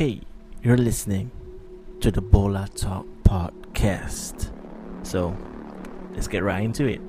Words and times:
Hey, 0.00 0.22
you're 0.62 0.78
listening 0.78 1.30
to 2.00 2.10
the 2.10 2.22
Bola 2.22 2.66
Talk 2.74 3.04
podcast. 3.22 4.50
So, 5.02 5.36
let's 6.14 6.26
get 6.26 6.42
right 6.42 6.64
into 6.64 6.86
it. 6.86 7.02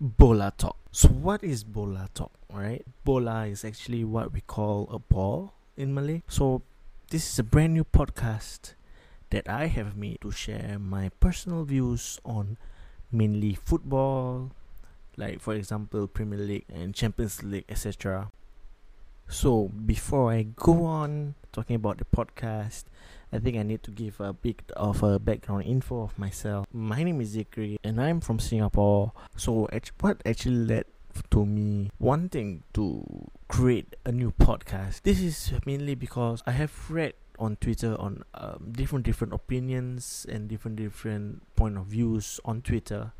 Bola 0.00 0.52
Talk. 0.58 0.74
So, 0.90 1.06
what 1.10 1.44
is 1.44 1.62
Bola 1.62 2.08
Talk, 2.12 2.32
right? 2.52 2.84
Bola 3.04 3.46
is 3.46 3.64
actually 3.64 4.02
what 4.02 4.32
we 4.32 4.40
call 4.40 4.88
a 4.90 4.98
ball 4.98 5.52
in 5.76 5.94
Malay. 5.94 6.22
So, 6.26 6.62
this 7.10 7.32
is 7.32 7.38
a 7.38 7.44
brand 7.44 7.74
new 7.74 7.84
podcast 7.84 8.74
that 9.30 9.48
I 9.48 9.66
have 9.66 9.96
made 9.96 10.20
to 10.22 10.30
share 10.30 10.78
my 10.78 11.10
personal 11.20 11.64
views 11.64 12.20
on 12.24 12.56
mainly 13.12 13.54
football, 13.54 14.52
like 15.16 15.40
for 15.40 15.54
example 15.54 16.06
Premier 16.06 16.38
League 16.38 16.66
and 16.72 16.94
Champions 16.94 17.42
League, 17.42 17.64
etc. 17.68 18.30
So 19.28 19.70
before 19.84 20.32
I 20.32 20.46
go 20.56 20.84
on 20.84 21.34
talking 21.52 21.76
about 21.76 21.98
the 21.98 22.04
podcast, 22.04 22.84
I 23.30 23.38
think 23.38 23.58
I 23.58 23.62
need 23.62 23.82
to 23.82 23.90
give 23.90 24.20
a 24.20 24.32
bit 24.32 24.62
of 24.74 25.02
a 25.02 25.18
background 25.18 25.64
info 25.64 26.02
of 26.02 26.18
myself. 26.18 26.66
My 26.72 27.02
name 27.02 27.20
is 27.20 27.36
Zikri 27.36 27.76
and 27.84 28.00
I'm 28.00 28.20
from 28.20 28.38
Singapore. 28.38 29.12
So 29.36 29.68
what 30.00 30.22
actually 30.24 30.64
led 30.64 30.86
to 31.30 31.44
me 31.44 31.90
wanting 31.98 32.62
to 32.72 33.04
create 33.48 33.96
a 34.06 34.12
new 34.12 34.32
podcast? 34.32 35.02
This 35.02 35.20
is 35.20 35.52
mainly 35.66 35.94
because 35.94 36.42
I 36.46 36.52
have 36.52 36.72
read 36.90 37.12
on 37.38 37.56
Twitter 37.56 37.94
on 37.98 38.24
um, 38.34 38.72
different 38.72 39.04
different 39.04 39.32
opinions 39.32 40.26
and 40.28 40.48
different 40.48 40.76
different 40.76 41.42
point 41.56 41.76
of 41.76 41.86
views 41.86 42.40
on 42.44 42.62
Twitter 42.62 43.12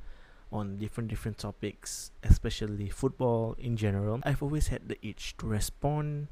on 0.51 0.79
different 0.79 1.11
different 1.11 1.39
topics, 1.39 2.11
especially 2.23 2.89
football 2.89 3.55
in 3.59 3.77
general. 3.77 4.21
I've 4.25 4.43
always 4.43 4.69
had 4.69 4.89
the 4.89 4.97
itch 5.07 5.37
to 5.39 5.47
respond, 5.47 6.29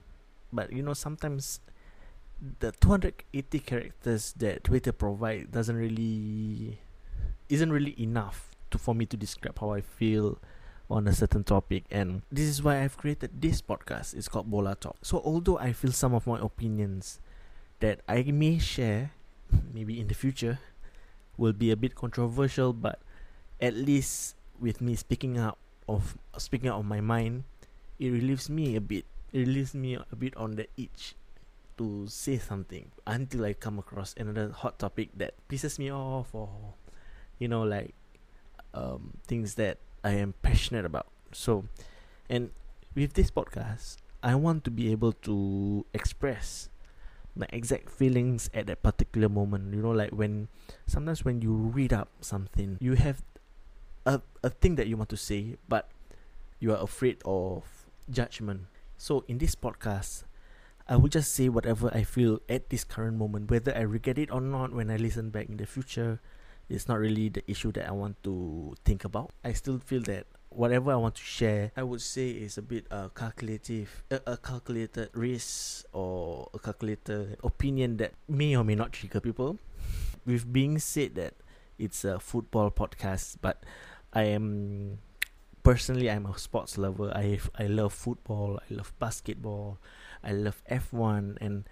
but 0.53 0.73
you 0.73 0.83
know 0.83 0.95
sometimes 0.95 1.61
the 2.61 2.73
280 2.73 3.59
characters 3.61 4.35
that 4.39 4.65
Twitter 4.65 4.93
provide 4.93 5.53
doesn't 5.53 5.77
really 5.77 6.81
isn't 7.49 7.73
really 7.73 7.95
enough 8.01 8.51
to 8.71 8.79
for 8.79 8.95
me 8.95 9.07
to 9.07 9.17
describe 9.17 9.59
how 9.59 9.71
I 9.71 9.81
feel 9.81 10.39
on 10.89 11.09
a 11.09 11.13
certain 11.13 11.43
topic 11.43 11.85
and 11.91 12.23
this 12.31 12.47
is 12.47 12.63
why 12.63 12.83
I've 12.83 12.97
created 12.97 13.41
this 13.41 13.61
podcast. 13.63 14.15
It's 14.15 14.29
called 14.29 14.51
Bola 14.51 14.77
Talk. 14.77 14.97
So 15.03 15.21
although 15.25 15.59
I 15.59 15.73
feel 15.73 15.93
some 15.93 16.15
of 16.15 16.27
my 16.27 16.39
opinions 16.39 17.19
that 17.81 18.01
I 18.09 18.23
may 18.23 18.59
share, 18.59 19.13
maybe 19.73 20.01
in 20.01 20.09
the 20.09 20.15
future, 20.15 20.59
will 21.37 21.53
be 21.53 21.71
a 21.71 21.77
bit 21.77 21.95
controversial, 21.95 22.73
but 22.73 23.01
at 23.61 23.75
least 23.75 24.37
with 24.59 24.81
me 24.81 24.97
speaking 24.97 25.37
out 25.37 25.59
of 25.89 26.17
speaking 26.39 26.69
out 26.69 26.81
of 26.81 26.87
my 26.87 27.01
mind, 27.01 27.45
it 27.99 28.11
relieves 28.11 28.51
me 28.51 28.77
a 28.77 28.81
bit. 28.81 29.05
It 29.33 29.47
relieves 29.47 29.75
me 29.75 29.97
a 29.97 30.17
bit 30.17 30.37
on 30.37 30.57
the 30.57 30.67
itch 30.77 31.15
to 31.77 32.07
say 32.09 32.39
something 32.39 32.91
until 33.07 33.45
I 33.45 33.53
come 33.53 33.79
across 33.79 34.15
another 34.17 34.51
hot 34.51 34.79
topic 34.79 35.11
that 35.17 35.35
pisses 35.49 35.79
me 35.79 35.93
off 35.93 36.33
or 36.33 36.49
you 37.39 37.49
know 37.49 37.63
like 37.63 37.95
um, 38.73 39.19
things 39.27 39.55
that 39.57 39.79
I 40.03 40.13
am 40.13 40.35
passionate 40.43 40.85
about. 40.85 41.07
So, 41.33 41.65
and 42.31 42.51
with 42.95 43.15
this 43.15 43.31
podcast, 43.31 43.97
I 44.23 44.35
want 44.35 44.65
to 44.65 44.71
be 44.71 44.91
able 44.93 45.13
to 45.29 45.85
express 45.93 46.69
my 47.37 47.47
exact 47.51 47.91
feelings 47.91 48.51
at 48.55 48.67
that 48.67 48.83
particular 48.83 49.29
moment. 49.29 49.75
You 49.75 49.83
know, 49.83 49.93
like 49.93 50.11
when 50.11 50.49
sometimes 50.87 51.25
when 51.25 51.43
you 51.43 51.53
read 51.53 51.93
up 51.93 52.09
something, 52.21 52.79
you 52.81 52.95
have 52.95 53.23
a 54.05 54.21
a 54.43 54.51
thing 54.51 54.77
that 54.77 54.87
you 54.87 54.97
want 54.97 55.11
to 55.11 55.17
say, 55.17 55.57
but 55.69 55.91
you 56.59 56.73
are 56.73 56.83
afraid 56.83 57.21
of 57.25 57.65
judgment. 58.11 58.73
So 58.97 59.25
in 59.29 59.39
this 59.39 59.55
podcast, 59.55 60.25
I 60.89 60.97
will 60.97 61.11
just 61.11 61.35
say 61.35 61.49
whatever 61.49 61.91
I 61.93 62.03
feel 62.03 62.41
at 62.49 62.71
this 62.71 62.85
current 62.85 63.19
moment, 63.19 63.51
whether 63.51 63.77
I 63.77 63.83
regret 63.83 64.19
it 64.19 64.31
or 64.31 64.41
not 64.41 64.73
when 64.73 64.91
I 64.91 64.97
listen 64.97 65.31
back 65.31 65.49
in 65.49 65.57
the 65.59 65.67
future. 65.67 66.21
It's 66.69 66.89
not 66.89 66.99
really 66.99 67.29
the 67.29 67.49
issue 67.49 67.71
that 67.73 67.87
I 67.87 67.93
want 67.93 68.19
to 68.25 68.75
think 68.85 69.05
about. 69.05 69.31
I 69.45 69.53
still 69.53 69.79
feel 69.79 70.03
that 70.11 70.27
whatever 70.57 70.91
I 70.91 70.97
want 70.97 71.15
to 71.15 71.23
share, 71.23 71.71
I 71.77 71.85
would 71.85 72.03
say 72.03 72.31
is 72.31 72.59
a 72.59 72.63
bit 72.63 72.87
uh, 72.91 73.09
calculative, 73.15 74.03
uh, 74.11 74.19
a 74.27 74.37
calculated 74.37 75.11
risk 75.13 75.87
or 75.93 76.26
a 76.57 76.59
calculated 76.59 77.37
opinion 77.45 77.97
that 77.99 78.13
may 78.29 78.57
or 78.57 78.65
may 78.65 78.75
not 78.75 78.93
trigger 78.93 79.21
people. 79.21 79.59
With 80.25 80.51
being 80.53 80.79
said 80.79 81.15
that 81.15 81.35
it's 81.79 82.05
a 82.05 82.19
football 82.19 82.71
podcast, 82.71 83.37
but 83.41 83.63
I 84.13 84.25
am 84.25 84.99
personally 85.63 86.11
I'm 86.11 86.27
a 86.27 86.37
sports 86.39 86.79
lover. 86.79 87.13
I 87.15 87.39
I 87.59 87.67
love 87.67 87.93
football. 87.93 88.59
I 88.59 88.75
love 88.75 88.93
basketball. 88.99 89.79
I 90.25 90.33
love 90.33 90.63
F1 90.71 91.39
and 91.41 91.69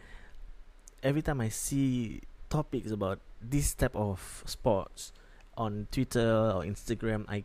every 1.02 1.22
time 1.22 1.40
I 1.40 1.48
see 1.48 2.20
topics 2.48 2.90
about 2.90 3.18
this 3.42 3.74
type 3.74 3.96
of 3.96 4.42
sports 4.46 5.12
on 5.56 5.88
Twitter 5.90 6.54
or 6.54 6.62
Instagram, 6.62 7.24
I 7.28 7.44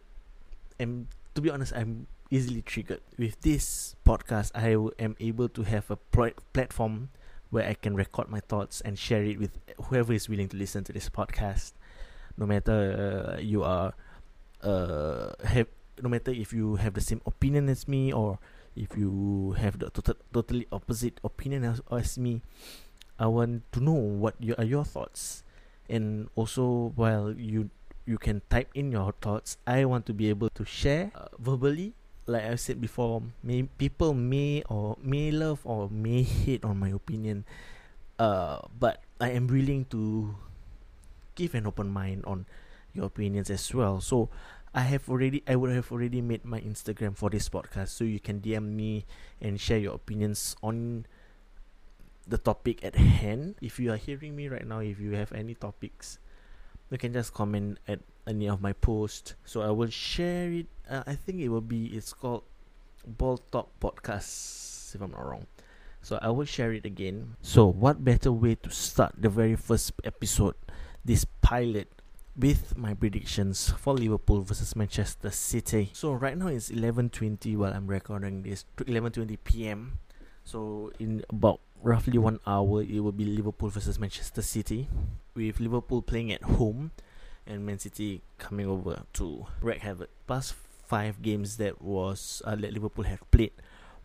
am 0.79 1.07
to 1.35 1.41
be 1.41 1.49
honest, 1.49 1.73
I'm 1.75 2.07
easily 2.29 2.61
triggered. 2.61 3.01
With 3.17 3.41
this 3.41 3.95
podcast, 4.05 4.51
I 4.53 4.75
am 5.01 5.15
able 5.19 5.49
to 5.49 5.63
have 5.63 5.89
a 5.89 5.95
pl- 5.97 6.37
platform 6.53 7.09
where 7.49 7.67
I 7.67 7.73
can 7.73 7.95
record 7.95 8.29
my 8.29 8.39
thoughts 8.39 8.81
and 8.81 8.97
share 8.97 9.23
it 9.23 9.39
with 9.39 9.57
whoever 9.89 10.13
is 10.13 10.29
willing 10.29 10.49
to 10.49 10.57
listen 10.57 10.83
to 10.85 10.93
this 10.93 11.09
podcast. 11.09 11.73
No 12.37 12.45
matter 12.45 13.35
uh, 13.35 13.41
you 13.41 13.63
are, 13.63 13.93
uh, 14.63 15.33
have 15.43 15.67
no 16.01 16.09
matter 16.09 16.31
if 16.31 16.53
you 16.53 16.75
have 16.77 16.93
the 16.93 17.01
same 17.01 17.21
opinion 17.25 17.67
as 17.69 17.87
me 17.87 18.13
or 18.13 18.39
if 18.75 18.95
you 18.95 19.55
have 19.57 19.79
the 19.79 19.89
tot- 19.89 20.21
totally 20.31 20.67
opposite 20.71 21.19
opinion 21.23 21.65
as, 21.65 21.81
as 21.91 22.17
me, 22.17 22.41
I 23.19 23.27
want 23.27 23.69
to 23.73 23.79
know 23.81 23.93
what 23.93 24.35
your, 24.39 24.55
are 24.57 24.63
your 24.63 24.85
thoughts. 24.85 25.43
And 25.89 26.29
also, 26.35 26.93
while 26.95 27.33
you 27.33 27.71
you 28.09 28.17
can 28.17 28.41
type 28.49 28.73
in 28.73 28.91
your 28.91 29.13
thoughts. 29.21 29.61
I 29.69 29.85
want 29.85 30.09
to 30.09 30.13
be 30.17 30.29
able 30.29 30.49
to 30.57 30.65
share 30.65 31.13
uh, 31.13 31.29
verbally. 31.37 31.93
Like 32.29 32.45
I 32.45 32.55
said 32.61 32.77
before, 32.77 33.25
may 33.41 33.65
people 33.65 34.13
may 34.13 34.61
or 34.69 35.01
may 35.01 35.33
love 35.33 35.65
or 35.65 35.89
may 35.89 36.21
hate 36.21 36.61
on 36.61 36.77
my 36.77 36.93
opinion, 36.93 37.41
uh, 38.21 38.61
but 38.77 39.01
I 39.17 39.33
am 39.33 39.49
willing 39.49 39.89
to 39.89 40.37
give 41.33 41.57
an 41.57 41.65
open 41.65 41.89
mind 41.89 42.29
on 42.29 42.45
your 42.93 43.09
opinions 43.09 43.49
as 43.49 43.65
well. 43.73 43.97
So 43.97 44.29
I 44.77 44.85
have 44.85 45.09
already 45.09 45.41
I 45.49 45.57
would 45.57 45.73
have 45.73 45.89
already 45.89 46.21
made 46.21 46.45
my 46.45 46.61
Instagram 46.61 47.17
for 47.17 47.33
this 47.33 47.49
podcast 47.49 47.97
so 47.97 48.05
you 48.05 48.21
can 48.21 48.45
DM 48.45 48.77
me 48.77 49.09
and 49.41 49.57
share 49.57 49.81
your 49.81 49.97
opinions 49.97 50.53
on 50.61 51.09
the 52.29 52.37
topic 52.37 52.85
at 52.85 52.93
hand. 52.93 53.57
If 53.57 53.81
you 53.81 53.89
are 53.89 53.97
hearing 53.97 54.37
me 54.37 54.53
right 54.53 54.67
now, 54.69 54.85
if 54.85 55.01
you 55.01 55.17
have 55.17 55.33
any 55.33 55.57
topics 55.57 56.21
you 56.89 56.97
can 56.97 57.13
just 57.13 57.33
comment 57.33 57.77
at 57.87 57.99
any 58.27 58.47
of 58.47 58.61
my 58.61 58.73
posts 58.73 59.33
so 59.45 59.61
i 59.61 59.69
will 59.69 59.89
share 59.89 60.51
it 60.51 60.67
uh, 60.89 61.03
i 61.07 61.15
think 61.15 61.39
it 61.39 61.49
will 61.49 61.61
be 61.61 61.87
it's 61.87 62.13
called 62.13 62.43
ball 63.05 63.37
talk 63.51 63.69
podcast 63.79 64.93
if 64.93 65.01
i'm 65.01 65.11
not 65.11 65.25
wrong 65.25 65.45
so 66.01 66.19
i 66.21 66.29
will 66.29 66.45
share 66.45 66.73
it 66.73 66.85
again 66.85 67.35
so 67.41 67.65
what 67.65 68.03
better 68.03 68.31
way 68.31 68.55
to 68.55 68.69
start 68.69 69.13
the 69.17 69.29
very 69.29 69.55
first 69.55 69.91
episode 70.03 70.55
this 71.05 71.25
pilot 71.41 71.87
with 72.39 72.77
my 72.77 72.93
predictions 72.93 73.73
for 73.77 73.93
Liverpool 73.93 74.41
versus 74.41 74.75
Manchester 74.75 75.29
City. 75.29 75.89
So 75.93 76.13
right 76.13 76.37
now 76.37 76.47
it's 76.47 76.69
11:20 76.69 77.57
while 77.57 77.73
I'm 77.73 77.87
recording 77.87 78.43
this 78.43 78.63
11:20 78.77 79.37
p.m. 79.43 79.99
So 80.45 80.91
in 80.99 81.23
about 81.29 81.59
roughly 81.83 82.17
one 82.17 82.39
hour, 82.47 82.81
it 82.81 82.99
will 83.01 83.11
be 83.11 83.25
Liverpool 83.25 83.69
versus 83.69 83.99
Manchester 83.99 84.41
City, 84.41 84.87
with 85.35 85.59
Liverpool 85.59 86.01
playing 86.01 86.31
at 86.31 86.43
home, 86.43 86.91
and 87.45 87.65
Man 87.65 87.79
City 87.79 88.21
coming 88.37 88.67
over 88.67 89.03
to 89.13 89.45
wreak 89.61 89.79
havoc. 89.79 90.09
Past 90.27 90.55
five 90.89 91.21
games 91.21 91.57
that 91.57 91.81
was 91.81 92.41
uh, 92.45 92.57
that 92.57 92.73
Liverpool 92.73 93.05
have 93.05 93.21
played 93.29 93.53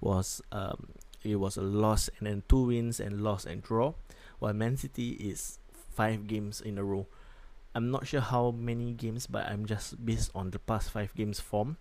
was 0.01 0.43
um, 0.53 0.93
it 1.25 1.37
was 1.37 1.57
a 1.57 1.65
loss 1.65 2.11
and 2.19 2.29
then 2.29 2.43
two 2.47 2.69
wins 2.69 3.01
and 3.01 3.25
loss 3.25 3.49
and 3.49 3.63
draw, 3.65 3.95
while 4.39 4.53
Man 4.53 4.77
City 4.77 5.17
is 5.17 5.59
five 5.73 6.29
games 6.29 6.61
in 6.61 6.77
a 6.77 6.85
row. 6.85 7.09
I'm 7.75 7.91
not 7.91 8.07
sure 8.07 8.21
how 8.21 8.53
many 8.53 8.93
games, 8.93 9.27
but 9.27 9.49
I'm 9.49 9.65
just 9.67 10.05
based 10.05 10.31
on 10.35 10.53
the 10.53 10.61
past 10.61 10.91
five 10.91 11.15
games 11.17 11.41
form. 11.41 11.79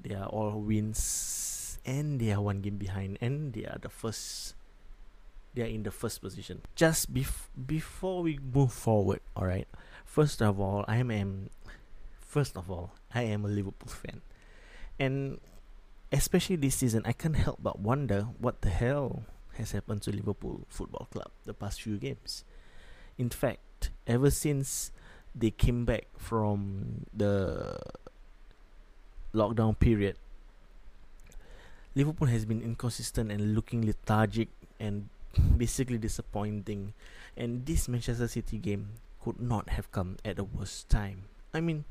They 0.00 0.14
are 0.16 0.26
all 0.26 0.58
wins, 0.58 1.78
and 1.84 2.18
they 2.18 2.32
are 2.32 2.40
one 2.40 2.64
game 2.64 2.78
behind, 2.80 3.18
and 3.20 3.52
they 3.52 3.68
are 3.68 3.78
the 3.78 3.92
first 3.92 4.56
they 5.52 5.62
are 5.62 5.72
in 5.72 5.84
the 5.84 5.92
first 5.92 6.20
position. 6.20 6.60
Just 6.74 7.12
bef- 7.12 7.48
before 7.54 8.22
we 8.22 8.38
move 8.40 8.72
forward, 8.72 9.20
all 9.36 9.46
right. 9.46 9.68
First 10.04 10.40
of 10.40 10.60
all, 10.60 10.84
I 10.88 10.98
am 10.98 11.50
first 12.20 12.56
of 12.56 12.70
all, 12.70 12.96
I 13.14 13.22
am 13.22 13.44
a 13.44 13.48
Liverpool 13.48 13.88
fan. 13.88 14.20
And 14.98 15.40
especially 16.12 16.56
this 16.56 16.76
season, 16.76 17.02
I 17.04 17.12
can't 17.12 17.36
help 17.36 17.58
but 17.62 17.78
wonder 17.80 18.28
what 18.38 18.62
the 18.62 18.70
hell 18.70 19.24
has 19.54 19.72
happened 19.72 20.02
to 20.02 20.10
Liverpool 20.10 20.62
Football 20.68 21.08
Club 21.10 21.30
the 21.44 21.54
past 21.54 21.82
few 21.82 21.96
games. 21.96 22.44
In 23.18 23.30
fact, 23.30 23.90
ever 24.06 24.30
since 24.30 24.92
they 25.34 25.50
came 25.50 25.84
back 25.84 26.06
from 26.16 27.06
the 27.12 27.78
lockdown 29.34 29.78
period, 29.78 30.16
Liverpool 31.94 32.28
has 32.28 32.44
been 32.44 32.60
inconsistent 32.60 33.32
and 33.32 33.54
looking 33.54 33.84
lethargic 33.84 34.48
and 34.78 35.08
basically 35.56 35.98
disappointing. 35.98 36.92
And 37.36 37.64
this 37.64 37.88
Manchester 37.88 38.28
City 38.28 38.58
game 38.58 39.00
could 39.20 39.40
not 39.40 39.70
have 39.70 39.90
come 39.92 40.16
at 40.24 40.38
a 40.38 40.44
worse 40.44 40.84
time. 40.88 41.24
I 41.52 41.60
mean, 41.60 41.84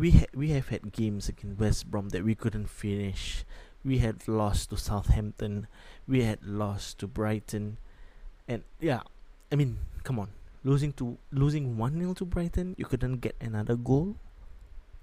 we 0.00 0.10
ha- 0.12 0.32
we 0.34 0.48
have 0.56 0.68
had 0.72 0.92
games 0.92 1.28
against 1.28 1.60
West 1.60 1.90
Brom 1.90 2.08
that 2.16 2.24
we 2.24 2.34
couldn't 2.34 2.72
finish. 2.72 3.44
We 3.84 3.98
had 3.98 4.26
lost 4.26 4.70
to 4.70 4.80
Southampton. 4.80 5.68
We 6.08 6.24
had 6.24 6.40
lost 6.40 6.98
to 7.00 7.06
Brighton, 7.06 7.76
and 8.48 8.64
yeah, 8.80 9.04
I 9.52 9.60
mean, 9.60 9.76
come 10.02 10.18
on, 10.18 10.32
losing 10.64 10.96
to 10.96 11.20
losing 11.30 11.76
one 11.76 12.00
0 12.00 12.14
to 12.14 12.24
Brighton, 12.24 12.74
you 12.80 12.88
couldn't 12.88 13.20
get 13.20 13.36
another 13.44 13.76
goal 13.76 14.16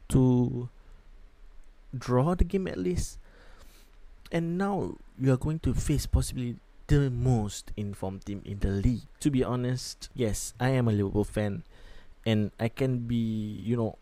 to 0.10 0.70
draw 1.94 2.34
the 2.34 2.44
game 2.44 2.66
at 2.66 2.82
least. 2.82 3.20
And 4.32 4.58
now 4.58 4.98
you 5.20 5.32
are 5.32 5.38
going 5.38 5.60
to 5.60 5.74
face 5.74 6.06
possibly 6.06 6.58
the 6.88 7.10
most 7.10 7.72
informed 7.78 8.26
team 8.26 8.42
in 8.44 8.60
the 8.60 8.70
league. 8.70 9.06
To 9.22 9.30
be 9.30 9.44
honest, 9.44 10.10
yes, 10.16 10.54
I 10.60 10.70
am 10.70 10.88
a 10.88 10.92
Liverpool 10.92 11.24
fan 11.24 11.64
and 12.26 12.52
I 12.60 12.68
can 12.68 13.08
be, 13.08 13.16
you 13.64 13.78
know, 13.78 13.96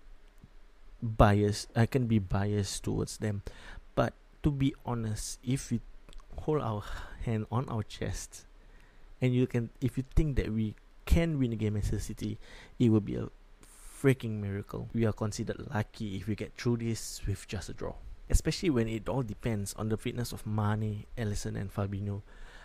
biased. 1.05 1.69
I 1.75 1.85
can 1.85 2.07
be 2.07 2.19
biased 2.19 2.83
towards 2.83 3.17
them. 3.17 3.43
But 3.93 4.13
to 4.43 4.51
be 4.51 4.75
honest, 4.85 5.39
if 5.43 5.71
we 5.71 5.79
hold 6.37 6.61
our 6.61 6.83
hand 7.23 7.45
on 7.51 7.69
our 7.69 7.83
chest 7.83 8.45
and 9.21 9.33
you 9.33 9.47
can 9.47 9.69
if 9.81 9.97
you 9.97 10.03
think 10.15 10.35
that 10.35 10.51
we 10.51 10.75
can 11.05 11.39
win 11.39 11.51
the 11.51 11.55
against 11.55 11.73
Manchester 11.73 11.99
City, 11.99 12.37
it 12.79 12.89
will 12.89 12.99
be 12.99 13.15
a 13.15 13.29
freaking 14.01 14.41
miracle. 14.41 14.89
We 14.93 15.05
are 15.05 15.13
considered 15.13 15.67
lucky 15.73 16.17
if 16.17 16.27
we 16.27 16.35
get 16.35 16.53
through 16.57 16.77
this 16.77 17.21
with 17.25 17.47
just 17.47 17.69
a 17.69 17.73
draw. 17.73 17.93
Especially 18.29 18.71
when 18.71 18.87
it 18.87 19.07
all 19.07 19.21
depends 19.21 19.73
on 19.75 19.89
the 19.89 19.97
fitness 19.97 20.33
of 20.33 20.45
Mane, 20.47 21.05
Alisson 21.17 21.55
and 21.55 21.73
Fabinho. 21.73 22.21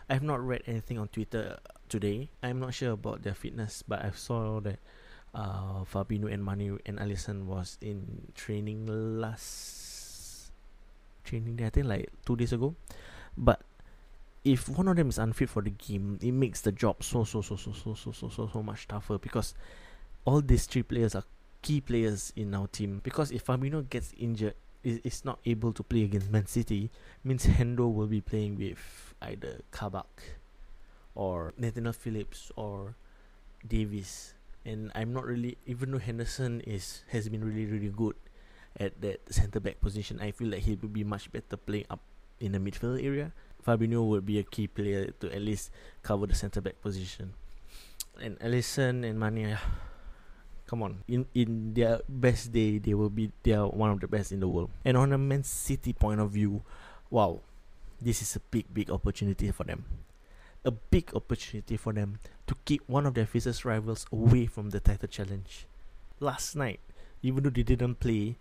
I 0.09 0.15
have 0.15 0.23
not 0.23 0.45
read 0.45 0.63
anything 0.67 0.99
on 0.99 1.09
Twitter 1.09 1.59
today. 1.89 2.31
I'm 2.43 2.59
not 2.59 2.75
sure 2.75 2.93
about 2.93 3.23
their 3.23 3.35
fitness, 3.35 3.85
but 3.87 4.05
I 4.05 4.11
saw 4.11 4.61
that 4.61 4.79
uh, 5.35 5.85
Fabinho 5.85 6.33
and 6.33 6.45
Mane 6.45 6.79
and 6.87 6.99
Alisson 6.99 7.45
was 7.45 7.79
in 7.81 8.33
training 8.35 8.87
last 9.21 10.51
training 11.25 11.57
day, 11.57 11.67
I 11.67 11.71
think 11.71 11.87
like 11.87 12.09
two 12.27 12.37
days 12.37 12.53
ago. 12.53 12.75
But 13.37 13.63
if 14.45 14.69
one 14.69 14.89
of 14.89 14.97
them 14.97 15.09
is 15.09 15.19
unfit 15.19 15.49
for 15.49 15.63
the 15.63 15.71
game, 15.71 16.19
it 16.23 16.33
makes 16.33 16.61
the 16.61 16.73
job 16.73 17.03
so 17.03 17.25
so 17.25 17.43
so 17.43 17.57
so 17.57 17.73
so 17.73 17.95
so 17.95 18.13
so 18.13 18.29
so 18.29 18.51
so 18.53 18.63
much 18.63 18.89
tougher 18.89 19.19
because 19.19 19.55
all 20.25 20.41
these 20.41 20.67
three 20.67 20.83
players 20.83 21.15
are 21.15 21.25
key 21.63 21.81
players 21.81 22.33
in 22.37 22.55
our 22.55 22.67
team. 22.69 23.01
Because 23.03 23.31
if 23.31 23.47
Fabinho 23.47 23.89
gets 23.89 24.13
injured, 24.19 24.55
is 24.83 24.99
is 25.05 25.25
not 25.25 25.39
able 25.45 25.73
to 25.73 25.83
play 25.83 26.05
against 26.05 26.31
Man 26.31 26.47
City, 26.47 26.91
means 27.23 27.47
Hendo 27.47 27.93
will 27.93 28.07
be 28.07 28.21
playing 28.21 28.57
with 28.57 29.15
either 29.21 29.61
Kabak 29.71 30.41
or 31.15 31.53
Nathaniel 31.59 31.93
Phillips 31.93 32.51
or 32.57 32.95
Davies. 33.67 34.35
And 34.65 34.93
I'm 34.95 35.13
not 35.13 35.25
really 35.25 35.57
even 35.67 35.93
though 35.93 36.03
Henderson 36.03 36.61
is 36.63 37.03
has 37.09 37.29
been 37.29 37.45
really 37.45 37.65
really 37.65 37.89
good 37.89 38.15
at 38.79 39.01
that 39.01 39.21
centre 39.33 39.61
back 39.61 39.81
position, 39.81 40.21
I 40.21 40.31
feel 40.31 40.49
like 40.49 40.63
he 40.63 40.77
will 40.77 40.93
be 40.93 41.05
much 41.05 41.33
better 41.33 41.57
playing 41.57 41.89
up 41.91 42.01
in 42.39 42.53
the 42.53 42.61
midfield 42.61 43.03
area. 43.03 43.33
Fabinho 43.67 44.07
would 44.07 44.25
be 44.25 44.39
a 44.39 44.43
key 44.43 44.67
player 44.67 45.13
to 45.21 45.33
at 45.33 45.43
least 45.43 45.71
cover 46.03 46.27
the 46.27 46.35
centre 46.35 46.61
back 46.61 46.81
position. 46.81 47.35
And 48.21 48.39
Alisson 48.41 49.05
and 49.05 49.21
Mane, 49.21 49.57
ah, 49.57 49.65
come 50.67 50.83
on, 50.83 51.05
in 51.09 51.27
in 51.35 51.75
their 51.75 52.01
best 52.09 52.53
day, 52.53 52.79
they 52.79 52.95
will 52.95 53.11
be 53.11 53.33
they 53.43 53.53
are 53.53 53.69
one 53.69 53.91
of 53.91 54.01
the 54.01 54.09
best 54.09 54.33
in 54.33 54.41
the 54.41 54.49
world. 54.49 54.71
And 54.85 54.97
on 54.97 55.13
a 55.13 55.19
Man 55.19 55.45
City 55.45 55.93
point 55.93 56.21
of 56.21 56.31
view, 56.33 56.63
wow, 57.09 57.41
this 58.01 58.23
is 58.23 58.37
a 58.37 58.41
big 58.41 58.69
big 58.73 58.91
opportunity 58.91 59.51
for 59.53 59.65
them. 59.65 59.85
A 60.65 60.71
big 60.71 61.15
opportunity 61.15 61.77
for 61.77 61.93
them 61.93 62.19
to 62.47 62.55
keep 62.65 62.83
one 62.87 63.07
of 63.07 63.15
their 63.15 63.27
fiercest 63.27 63.65
rivals 63.65 64.07
away 64.13 64.47
from 64.47 64.71
the 64.71 64.81
title 64.81 65.09
challenge. 65.09 65.67
Last 66.21 66.55
night, 66.55 66.81
even 67.23 67.43
though 67.43 67.51
they 67.51 67.63
didn't 67.63 68.01
play, 68.01 68.37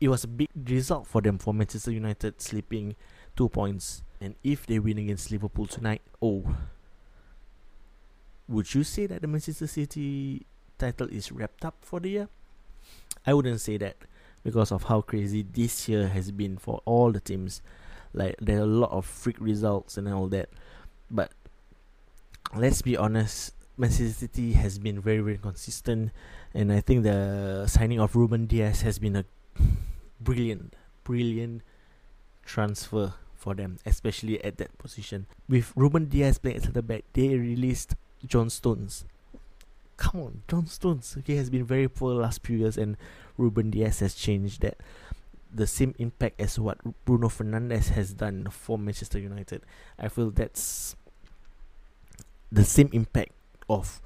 it 0.00 0.08
was 0.08 0.24
a 0.24 0.28
big 0.28 0.48
result 0.68 1.06
for 1.06 1.20
them 1.20 1.38
for 1.38 1.54
Manchester 1.54 1.90
United 1.90 2.40
slipping 2.40 2.94
two 3.36 3.48
points. 3.48 4.02
And 4.20 4.34
if 4.44 4.66
they 4.66 4.78
win 4.78 4.98
against 4.98 5.30
Liverpool 5.30 5.66
tonight, 5.66 6.02
oh, 6.20 6.44
would 8.48 8.74
you 8.74 8.84
say 8.84 9.06
that 9.06 9.22
the 9.22 9.28
Manchester 9.28 9.66
City 9.66 10.46
title 10.78 11.08
is 11.08 11.30
wrapped 11.32 11.64
up 11.64 11.76
for 11.80 12.00
the 12.00 12.08
year? 12.08 12.28
I 13.26 13.34
wouldn't 13.34 13.60
say 13.60 13.76
that 13.78 13.96
because 14.42 14.72
of 14.72 14.84
how 14.84 15.02
crazy 15.02 15.42
this 15.42 15.88
year 15.88 16.08
has 16.08 16.30
been 16.30 16.56
for 16.56 16.80
all 16.84 17.12
the 17.12 17.20
teams. 17.20 17.62
Like 18.14 18.36
there 18.40 18.58
are 18.58 18.62
a 18.62 18.66
lot 18.66 18.90
of 18.90 19.04
freak 19.04 19.36
results 19.38 19.96
and 19.98 20.08
all 20.08 20.28
that. 20.28 20.48
But 21.10 21.32
let's 22.56 22.82
be 22.82 22.96
honest, 22.96 23.54
Manchester 23.76 24.26
City 24.26 24.52
has 24.52 24.78
been 24.78 25.00
very 25.00 25.20
very 25.20 25.38
consistent 25.38 26.10
and 26.54 26.72
I 26.72 26.80
think 26.80 27.04
the 27.04 27.66
signing 27.66 28.00
of 28.00 28.16
Ruben 28.16 28.46
Dias 28.46 28.82
has 28.82 28.98
been 28.98 29.16
a 29.16 29.24
brilliant 30.20 30.74
brilliant 31.04 31.62
transfer 32.44 33.14
for 33.38 33.54
them, 33.54 33.78
especially 33.86 34.42
at 34.44 34.58
that 34.58 34.76
position. 34.78 35.26
With 35.48 35.72
Ruben 35.76 36.06
Dias 36.06 36.38
playing 36.38 36.56
at 36.58 36.62
centre 36.64 36.82
back, 36.82 37.04
they 37.12 37.28
released 37.28 37.94
John 38.26 38.50
Stones. 38.50 39.04
Come 39.96 40.20
on, 40.20 40.42
John 40.48 40.66
Stones. 40.66 41.16
Okay, 41.18 41.36
has 41.36 41.50
been 41.50 41.64
very 41.64 41.88
poor 41.88 42.14
last 42.14 42.44
few 42.44 42.58
years, 42.58 42.76
and 42.76 42.96
Ruben 43.36 43.70
Dias 43.70 44.00
has 44.00 44.14
changed 44.14 44.62
that. 44.62 44.78
The 45.54 45.66
same 45.66 45.94
impact 45.98 46.40
as 46.40 46.58
what 46.58 46.78
Bruno 47.06 47.28
Fernandes 47.28 47.88
has 47.90 48.12
done 48.12 48.48
for 48.50 48.76
Manchester 48.76 49.18
United. 49.18 49.62
I 49.98 50.08
feel 50.08 50.30
that's 50.30 50.94
the 52.50 52.64
same 52.64 52.90
impact 52.92 53.32
of 53.68 54.00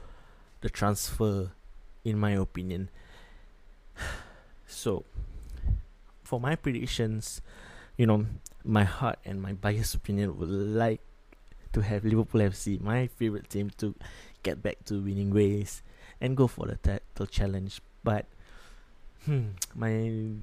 the 0.61 0.71
transfer, 0.71 1.53
in 2.05 2.19
my 2.19 2.33
opinion. 2.33 2.89
So, 4.67 5.05
for 6.25 6.41
my 6.41 6.57
predictions, 6.57 7.43
you 7.99 8.07
know, 8.07 8.25
my 8.65 8.85
heart 8.85 9.19
and 9.23 9.43
my 9.43 9.53
biased 9.53 9.95
opinion 9.95 10.39
would 10.39 10.49
like 10.49 11.01
to 11.73 11.83
have 11.83 12.05
Liverpool 12.05 12.41
FC, 12.41 12.81
my 12.81 13.07
favorite 13.07 13.51
team, 13.51 13.71
to 13.79 13.95
get 14.43 14.63
back 14.63 14.85
to 14.87 15.03
winning 15.03 15.31
ways 15.31 15.83
and 16.21 16.37
go 16.37 16.47
for 16.47 16.67
the 16.67 16.77
title 16.77 17.27
challenge. 17.27 17.81
But 18.03 18.27
hmm, 19.25 19.61
my 19.75 19.91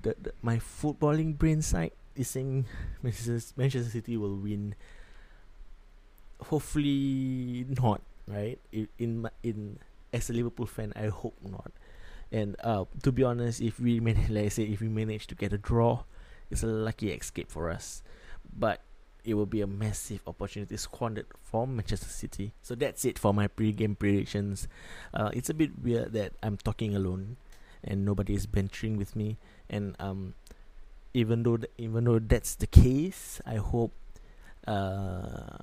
the, 0.01 0.15
the, 0.21 0.31
my 0.41 0.57
footballing 0.57 1.37
brain 1.37 1.61
side 1.61 1.91
is 2.15 2.29
saying 2.29 2.65
Manchester, 3.03 3.39
Manchester 3.55 3.89
City 3.89 4.17
will 4.17 4.35
win. 4.35 4.75
Hopefully 6.47 7.65
not, 7.67 8.01
right? 8.27 8.59
In 8.71 9.29
in, 9.43 9.79
as 10.13 10.29
a 10.29 10.33
Liverpool 10.33 10.65
fan, 10.65 10.93
I 10.95 11.07
hope 11.07 11.35
not. 11.43 11.71
And 12.31 12.55
uh, 12.63 12.85
to 13.03 13.11
be 13.11 13.23
honest, 13.23 13.59
if 13.61 13.79
we 13.79 13.99
man- 13.99 14.19
like 14.29 14.45
I 14.45 14.49
say, 14.49 14.63
if 14.63 14.81
we 14.81 14.87
manage 14.87 15.27
to 15.27 15.35
get 15.35 15.51
a 15.53 15.57
draw, 15.57 16.03
it's 16.49 16.63
a 16.63 16.67
lucky 16.67 17.11
escape 17.11 17.51
for 17.51 17.69
us. 17.69 18.01
But 18.57 18.81
it 19.25 19.33
will 19.33 19.45
be 19.45 19.61
a 19.61 19.67
massive 19.67 20.21
opportunity 20.27 20.77
squandered 20.77 21.27
from 21.43 21.75
Manchester 21.75 22.07
City. 22.09 22.53
So 22.61 22.73
that's 22.73 23.03
it 23.05 23.19
for 23.19 23.33
my 23.33 23.47
pre-game 23.47 23.95
predictions. 23.95 24.67
Uh, 25.13 25.29
it's 25.33 25.49
a 25.49 25.53
bit 25.53 25.77
weird 25.83 26.13
that 26.13 26.33
I'm 26.41 26.57
talking 26.57 26.95
alone 26.95 27.35
and 27.83 28.05
nobody 28.05 28.33
is 28.33 28.45
venturing 28.45 28.97
with 28.97 29.15
me. 29.15 29.37
And 29.69 29.95
um, 29.99 30.35
even 31.13 31.43
though 31.43 31.57
th- 31.57 31.71
even 31.77 32.05
though 32.05 32.19
that's 32.19 32.55
the 32.55 32.67
case, 32.67 33.41
I 33.45 33.55
hope 33.55 33.93
uh, 34.67 35.57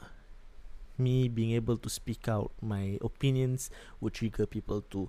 me 0.98 1.28
being 1.28 1.52
able 1.52 1.76
to 1.76 1.88
speak 1.88 2.28
out 2.28 2.52
my 2.60 2.98
opinions 3.02 3.70
would 4.00 4.14
trigger 4.14 4.46
people 4.46 4.82
to 4.90 5.08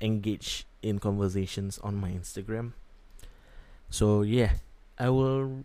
engage 0.00 0.66
in 0.82 0.98
conversations 0.98 1.78
on 1.78 1.96
my 1.96 2.10
Instagram. 2.10 2.72
So 3.90 4.22
yeah, 4.22 4.52
I 4.98 5.10
will 5.10 5.64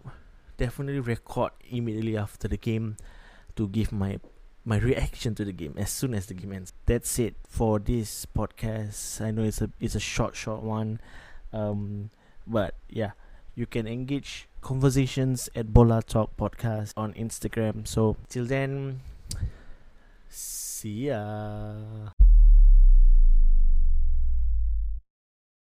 definitely 0.57 0.99
record 0.99 1.51
immediately 1.69 2.17
after 2.17 2.47
the 2.47 2.57
game 2.57 2.97
to 3.55 3.67
give 3.67 3.91
my 3.91 4.19
my 4.65 4.77
reaction 4.77 5.35
to 5.35 5.43
the 5.43 5.51
game 5.51 5.75
as 5.77 5.91
soon 5.91 6.13
as 6.13 6.27
the 6.27 6.33
game 6.33 6.53
ends. 6.53 6.73
That's 6.85 7.19
it 7.19 7.35
for 7.47 7.79
this 7.79 8.25
podcast. 8.25 9.21
I 9.21 9.31
know 9.31 9.43
it's 9.43 9.61
a 9.61 9.69
it's 9.79 9.95
a 9.95 9.99
short 9.99 10.35
short 10.35 10.63
one, 10.63 11.01
um, 11.51 12.09
but 12.47 12.75
yeah, 12.89 13.11
you 13.55 13.65
can 13.65 13.87
engage 13.87 14.47
conversations 14.61 15.49
at 15.55 15.73
Bola 15.73 16.01
Talk 16.01 16.35
Podcast 16.37 16.93
on 16.95 17.13
Instagram. 17.13 17.87
So 17.87 18.15
till 18.29 18.45
then, 18.45 19.01
see 20.33 21.05
ya. 21.05 22.22